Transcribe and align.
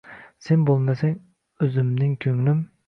Sen 0.45 0.63
bo’lmasang 0.69 1.15
o’zimning 1.67 2.19
ko’nglim 2.27 2.69